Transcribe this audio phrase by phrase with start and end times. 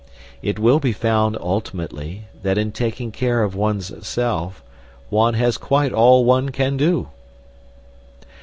[0.41, 4.63] It will be found, ultimately, that in taking care of one's self
[5.11, 7.09] one has quite all one can do.